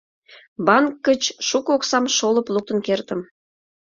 [0.65, 3.19] банк гыч шуко оксам шолып луктын кертым.